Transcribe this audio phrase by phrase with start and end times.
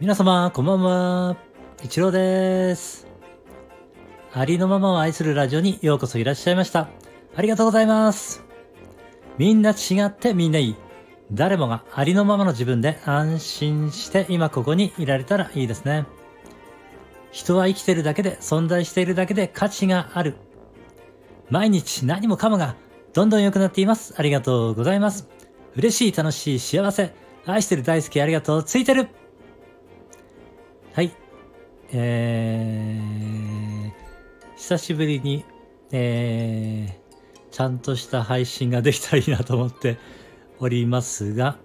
[0.00, 1.36] 皆様、こんばんは。
[1.82, 3.06] 一郎です。
[4.32, 6.88] ありのままを愛するラジオにようこそいらっしゃいました。
[7.36, 8.42] ありがとうございます。
[9.36, 10.76] みんな違ってみんないい。
[11.30, 16.06] 誰もがありのままの自分で安心して今ここにいられたらいいですね。
[17.32, 20.36] 人は生きてるだけで存在しているだけで価値がある。
[21.50, 22.76] 毎日何もかもが
[23.14, 24.12] どんどん良くなっています。
[24.16, 25.28] ありがとうございます。
[25.76, 27.14] 嬉しい、楽しい、幸せ。
[27.46, 29.06] 愛してる、大好き、ありがとう、ついてる。
[30.92, 31.12] はい。
[31.92, 35.44] えー、久しぶりに、
[35.92, 39.96] えー、ちゃんとした配信ができたらいいなと思って
[40.58, 41.56] おりますが、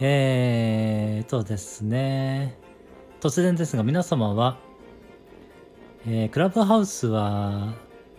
[0.00, 2.56] えーとですね、
[3.20, 4.58] 突然ですが皆様は、
[6.06, 7.74] えー、クラブハウスは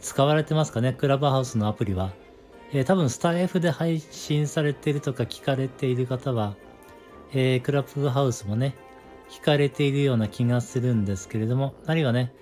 [0.00, 0.92] 使われてますかね？
[0.92, 2.12] クラブハウスのアプリは。
[2.72, 6.54] えー、多分スタイフで配信されているとか聞かれている方は、
[7.32, 8.74] えー、クラブハウスもね、
[9.30, 12.32] 聞かれているような気がするんですけれども、何かね、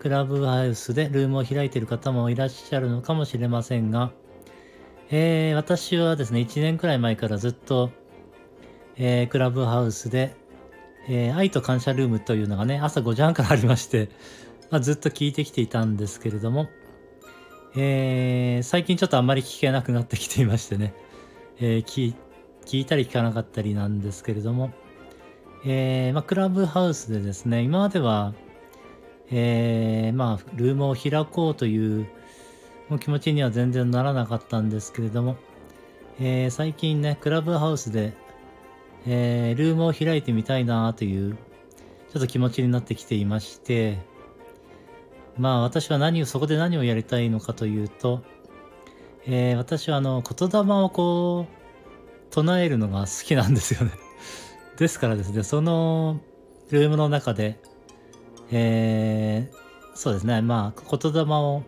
[0.00, 4.12] クラブハウスでルームを開いている方もいらっしゃるのかもしれませんが、
[5.10, 7.90] えー、私はですね、1年くらい前からずっと、
[8.96, 10.34] えー、クラブハウスで、
[11.08, 14.08] えー、愛と感謝ルームというのがね、朝5時半からありまして、
[14.70, 16.68] まあ、ずっと聞いてきていたんですけれども、
[17.78, 20.94] えー、最近ちょっとあんまり聞けなくなってきていましてね、
[21.60, 24.72] えー、聞いたり聞かなかったりなんですけれども、
[25.66, 28.32] えー、まあ、クラブハウスでですね、今までは、
[29.30, 32.06] えー、まあ、ルームを開こうという
[32.98, 35.36] 気持ちには全然ならなかったんですけれども、
[36.18, 38.14] えー、最近ね、クラブハウスで、
[39.06, 43.98] えー、ルームを開いてみたいなという、ちょっと気持ちになってきていまして、
[45.38, 48.22] まあ私は何を、そこで何をやりたいのかというと、
[49.26, 51.56] えー、私はあの、言霊をこう、
[52.30, 53.92] 唱えるのが好きなんですよね。
[54.78, 56.20] ですからですね、その
[56.70, 57.58] ルームの中で、
[58.50, 61.62] えー、そうですね、まあ、言霊を、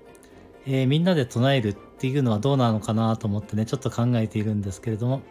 [0.66, 5.22] えー、みんなで唱えるっていうのはどうなのかなと思ってね、ちょっと考えているんですけれども、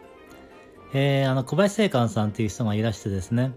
[0.93, 3.53] えー、あの、小林聖寛さんっていう人がいらしてですね、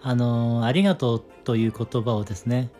[0.00, 2.70] あの、ありがとうという言葉をですね、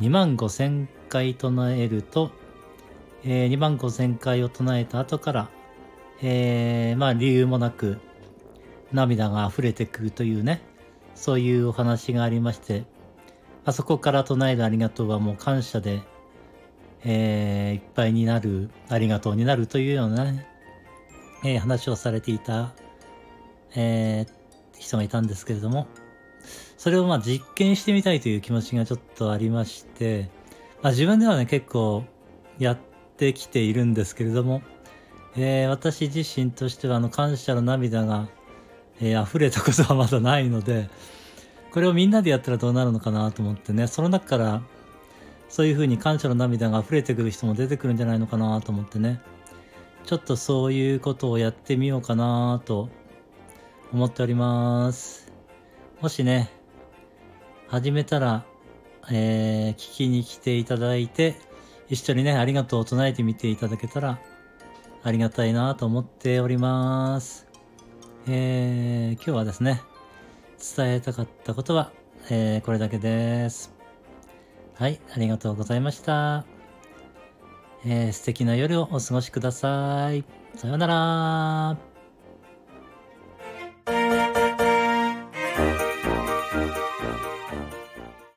[0.00, 2.30] 2万5千回唱えると、
[3.22, 5.50] えー、2万5千回を唱えた後から、
[6.22, 7.98] えー、まあ理由もなく、
[8.92, 10.62] 涙が溢れてくるというね、
[11.14, 12.84] そういうお話がありまして、
[13.66, 16.00] あそこから唱えるありがとうはもう感謝で、
[17.04, 20.46] えー、いっぱいになる、ありがとうになるというようなね、
[21.44, 22.72] えー、話をされていた、
[23.76, 25.88] えー、人がいたんですけれども、
[26.76, 30.30] それをまあ実験してみたいという気持ちがちょっとありまして、
[30.82, 32.04] まあ自分ではね、結構
[32.58, 32.78] やっ
[33.16, 34.62] てきているんですけれども、
[35.36, 38.28] えー、私自身としてはあの感謝の涙が
[39.00, 40.90] えー、溢れたことはまだないので、
[41.72, 44.62] これをみんなでやったらどうなるのかなと思ってね、その中から
[45.48, 49.20] そういうふうに感謝の涙が溢れてくる人も出てくるんじゃないのかなと思ってね、
[50.04, 52.88] ちょっとそういうことをやってみようかなと
[53.92, 55.29] 思っております。
[56.00, 56.48] もしね、
[57.68, 58.46] 始めたら、
[59.10, 61.36] えー、聞きに来ていただいて、
[61.90, 64.18] 一緒にね、ありがとうを唱えてみていただけたら
[65.02, 67.46] ありがたいなと思っております。
[68.26, 69.82] えー、今日はですね、
[70.74, 71.92] 伝えたかったことは、
[72.30, 73.70] えー、これだけです。
[74.76, 76.46] はい、ありがとうございました。
[77.84, 80.24] えー、素敵な夜をお過ごしください。
[80.54, 81.89] さようなら。